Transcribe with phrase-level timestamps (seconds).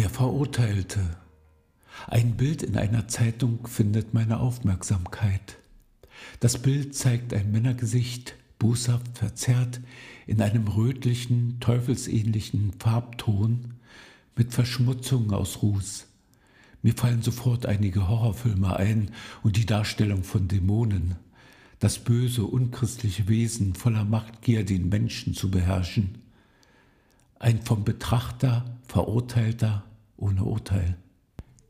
[0.00, 1.18] Der Verurteilte.
[2.06, 5.58] Ein Bild in einer Zeitung findet meine Aufmerksamkeit.
[6.40, 9.82] Das Bild zeigt ein Männergesicht, boshaft verzerrt,
[10.26, 13.74] in einem rötlichen, teufelsähnlichen Farbton
[14.36, 16.06] mit Verschmutzung aus Ruß.
[16.80, 19.10] Mir fallen sofort einige Horrorfilme ein
[19.42, 21.16] und die Darstellung von Dämonen,
[21.78, 26.22] das böse, unchristliche Wesen voller Machtgier, den Menschen zu beherrschen.
[27.38, 29.84] Ein vom Betrachter verurteilter
[30.20, 30.96] ohne Urteil.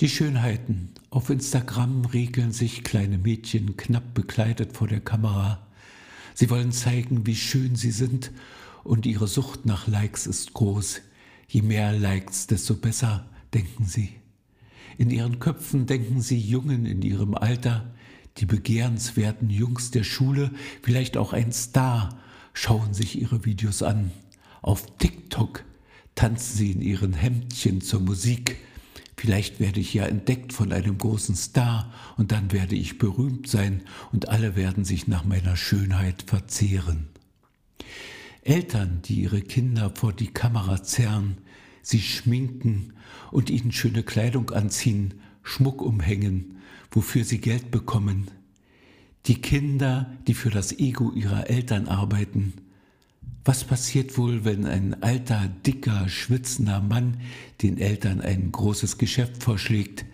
[0.01, 0.91] Die Schönheiten.
[1.11, 5.67] Auf Instagram regeln sich kleine Mädchen knapp bekleidet vor der Kamera.
[6.35, 8.31] Sie wollen zeigen, wie schön sie sind
[8.85, 11.03] und ihre Sucht nach Likes ist groß.
[11.49, 14.11] Je mehr Likes, desto besser, denken sie.
[14.97, 17.93] In ihren Köpfen denken sie Jungen in ihrem Alter,
[18.39, 20.51] die begehrenswerten Jungs der Schule,
[20.83, 22.21] vielleicht auch ein Star,
[22.53, 24.13] schauen sich ihre Videos an.
[24.63, 25.65] Auf TikTok
[26.15, 28.59] tanzen sie in ihren Hemdchen zur Musik.
[29.17, 33.83] Vielleicht werde ich ja entdeckt von einem großen Star und dann werde ich berühmt sein
[34.13, 37.09] und alle werden sich nach meiner Schönheit verzehren.
[38.43, 41.37] Eltern, die ihre Kinder vor die Kamera zerren,
[41.83, 42.95] sie schminken
[43.31, 46.57] und ihnen schöne Kleidung anziehen, Schmuck umhängen,
[46.91, 48.31] wofür sie Geld bekommen.
[49.27, 52.55] Die Kinder, die für das Ego ihrer Eltern arbeiten.
[53.45, 57.21] Was passiert wohl, wenn ein alter, dicker, schwitzender Mann
[57.63, 60.05] den Eltern ein großes Geschäft vorschlägt?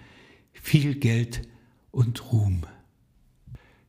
[0.52, 1.42] Viel Geld
[1.90, 2.62] und Ruhm.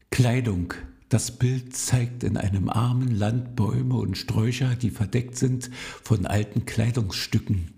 [0.09, 0.73] Kleidung.
[1.09, 5.69] Das Bild zeigt in einem armen Land Bäume und Sträucher, die verdeckt sind
[6.03, 7.71] von alten Kleidungsstücken.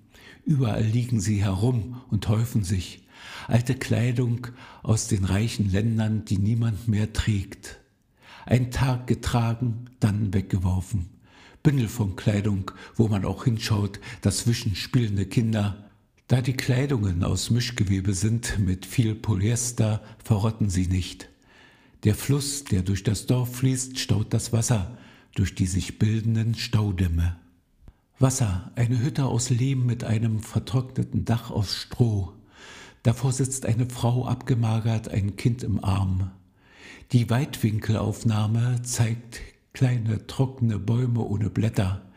[0.46, 3.06] Überall liegen sie herum und häufen sich.
[3.48, 4.48] Alte Kleidung
[4.82, 7.80] aus den reichen Ländern, die niemand mehr trägt.
[8.46, 11.19] Ein Tag getragen, dann weggeworfen.
[11.64, 15.90] Bündel von Kleidung, wo man auch hinschaut, dazwischen spielende Kinder.
[16.28, 21.30] Da die Kleidungen aus Mischgewebe sind mit viel Polyester, verrotten sie nicht.
[22.04, 24.98] Der Fluss, der durch das Dorf fließt, staut das Wasser
[25.36, 27.38] durch die sich bildenden Staudämme.
[28.20, 32.34] Wasser, eine Hütte aus Lehm mit einem vertrockneten Dach aus Stroh.
[33.04, 36.32] Davor sitzt eine Frau abgemagert, ein Kind im Arm.
[37.12, 39.40] Die Weitwinkelaufnahme zeigt
[39.74, 42.10] kleine trockene Bäume ohne Blätter.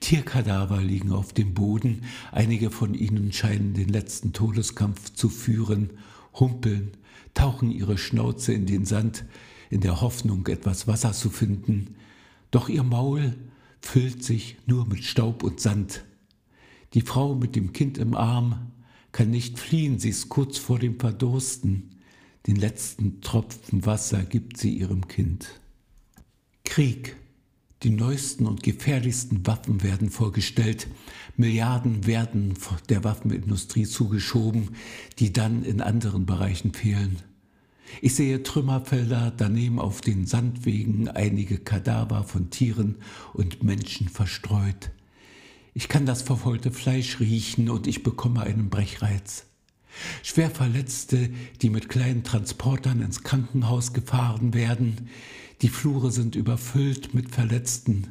[0.00, 2.02] Tierkadaver liegen auf dem Boden,
[2.32, 5.90] einige von ihnen scheinen den letzten Todeskampf zu führen,
[6.34, 6.92] humpeln,
[7.34, 9.24] tauchen ihre Schnauze in den Sand,
[9.70, 11.96] in der Hoffnung, etwas Wasser zu finden,
[12.50, 13.34] doch ihr Maul
[13.80, 16.04] füllt sich nur mit Staub und Sand.
[16.94, 18.70] Die Frau mit dem Kind im Arm
[19.12, 21.90] kann nicht fliehen, sie ist kurz vor dem Verdursten.
[22.46, 25.61] Den letzten Tropfen Wasser gibt sie ihrem Kind.
[26.72, 27.16] Krieg.
[27.82, 30.86] Die neuesten und gefährlichsten Waffen werden vorgestellt.
[31.36, 32.54] Milliarden werden
[32.88, 34.70] der Waffenindustrie zugeschoben,
[35.18, 37.18] die dann in anderen Bereichen fehlen.
[38.00, 42.96] Ich sehe Trümmerfelder, daneben auf den Sandwegen einige Kadaver von Tieren
[43.34, 44.92] und Menschen verstreut.
[45.74, 49.44] Ich kann das verfaulte Fleisch riechen und ich bekomme einen Brechreiz.
[50.22, 51.30] Schwerverletzte,
[51.60, 55.08] die mit kleinen Transportern ins Krankenhaus gefahren werden,
[55.62, 58.08] die Flure sind überfüllt mit Verletzten.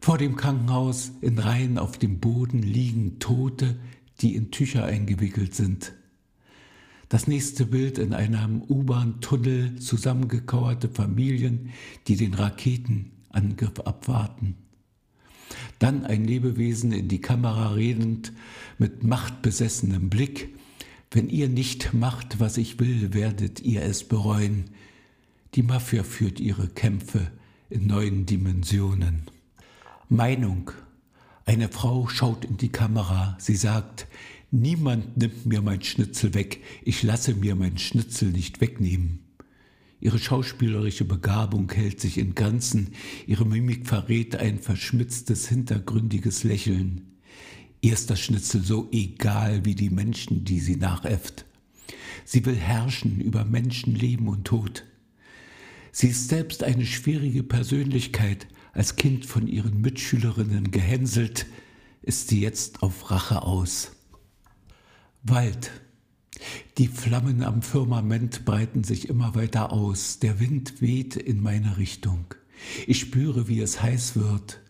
[0.00, 3.76] Vor dem Krankenhaus in Reihen auf dem Boden liegen Tote,
[4.20, 5.92] die in Tücher eingewickelt sind.
[7.08, 11.70] Das nächste Bild in einem U-Bahn-Tunnel zusammengekauerte Familien,
[12.08, 14.56] die den Raketenangriff abwarten.
[15.78, 18.32] Dann ein Lebewesen in die Kamera redend,
[18.78, 20.48] mit machtbesessenem Blick.
[21.14, 24.64] Wenn ihr nicht macht, was ich will, werdet ihr es bereuen.
[25.54, 27.30] Die Mafia führt ihre Kämpfe
[27.70, 29.22] in neuen Dimensionen.
[30.08, 30.72] Meinung.
[31.46, 33.36] Eine Frau schaut in die Kamera.
[33.38, 34.08] Sie sagt,
[34.50, 36.60] Niemand nimmt mir mein Schnitzel weg.
[36.82, 39.20] Ich lasse mir mein Schnitzel nicht wegnehmen.
[40.00, 42.88] Ihre schauspielerische Begabung hält sich in Grenzen.
[43.28, 47.13] Ihre Mimik verrät ein verschmitztes, hintergründiges Lächeln.
[47.84, 51.44] Ihr ist das Schnitzel so egal wie die Menschen, die sie nachäfft.
[52.24, 54.86] Sie will herrschen über Menschenleben und Tod.
[55.92, 58.46] Sie ist selbst eine schwierige Persönlichkeit.
[58.72, 61.44] Als Kind von ihren Mitschülerinnen gehänselt,
[62.00, 63.92] ist sie jetzt auf Rache aus.
[65.22, 65.70] Wald.
[66.78, 70.20] Die Flammen am Firmament breiten sich immer weiter aus.
[70.20, 72.24] Der Wind weht in meine Richtung.
[72.86, 74.62] Ich spüre, wie es heiß wird.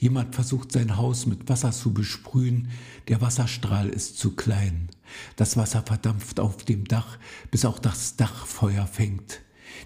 [0.00, 2.68] Jemand versucht sein Haus mit Wasser zu besprühen.
[3.08, 4.88] Der Wasserstrahl ist zu klein.
[5.36, 7.18] Das Wasser verdampft auf dem Dach,
[7.50, 9.42] bis auch das Dach Feuer fängt.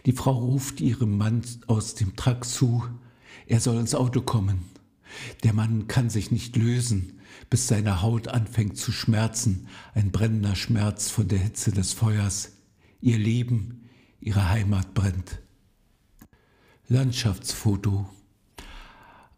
[0.07, 2.85] Die Frau ruft ihrem Mann aus dem Truck zu.
[3.49, 4.67] Er soll ins Auto kommen.
[5.43, 7.19] Der Mann kann sich nicht lösen,
[7.51, 12.53] bis seine Haut anfängt zu schmerzen, ein brennender Schmerz von der Hitze des Feuers.
[13.01, 13.91] Ihr Leben,
[14.21, 15.41] ihre Heimat brennt.
[16.87, 18.09] Landschaftsfoto.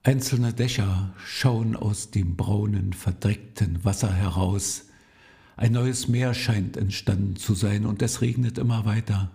[0.07, 4.85] Einzelne Dächer schauen aus dem braunen, verdreckten Wasser heraus.
[5.57, 9.33] Ein neues Meer scheint entstanden zu sein und es regnet immer weiter.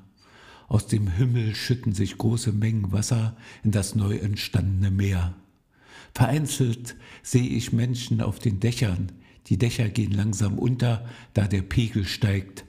[0.69, 3.35] Aus dem Himmel schütten sich große Mengen Wasser
[3.65, 5.35] in das neu entstandene Meer.
[6.13, 9.11] Vereinzelt sehe ich Menschen auf den Dächern.
[9.47, 12.63] Die Dächer gehen langsam unter, da der Pegel steigt.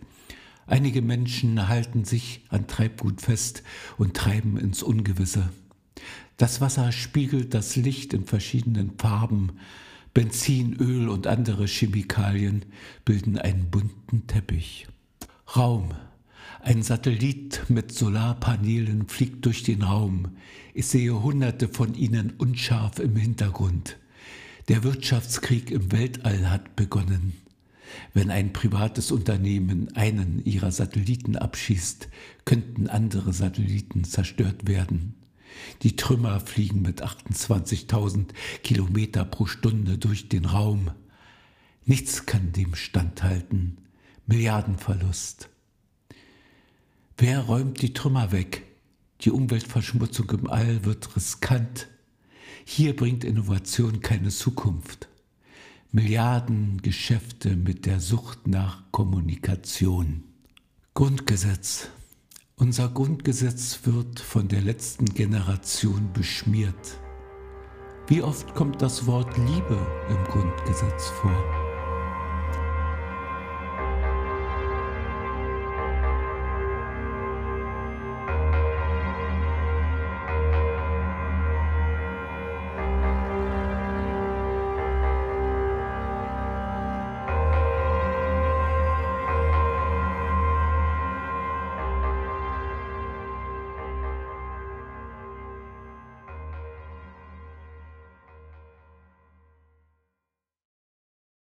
[0.66, 3.62] Einige Menschen halten sich an Treibgut fest
[3.96, 5.50] und treiben ins Ungewisse.
[6.36, 9.52] Das Wasser spiegelt das Licht in verschiedenen Farben.
[10.14, 12.64] Benzin, Öl und andere Chemikalien
[13.04, 14.86] bilden einen bunten Teppich.
[15.56, 15.94] Raum.
[16.60, 20.36] Ein Satellit mit Solarpanelen fliegt durch den Raum.
[20.74, 23.98] Ich sehe hunderte von ihnen unscharf im Hintergrund.
[24.68, 27.32] Der Wirtschaftskrieg im Weltall hat begonnen.
[28.14, 32.08] Wenn ein privates Unternehmen einen ihrer Satelliten abschießt,
[32.44, 35.14] könnten andere Satelliten zerstört werden.
[35.82, 38.28] Die Trümmer fliegen mit 28.000
[38.62, 40.90] Kilometer pro Stunde durch den Raum.
[41.84, 43.78] Nichts kann dem standhalten.
[44.26, 45.48] Milliardenverlust.
[47.16, 48.64] Wer räumt die Trümmer weg?
[49.22, 51.88] Die Umweltverschmutzung im All wird riskant.
[52.64, 55.08] Hier bringt Innovation keine Zukunft.
[55.90, 60.24] Milliardengeschäfte mit der Sucht nach Kommunikation.
[60.94, 61.88] Grundgesetz.
[62.62, 67.00] Unser Grundgesetz wird von der letzten Generation beschmiert.
[68.06, 71.61] Wie oft kommt das Wort Liebe im Grundgesetz vor?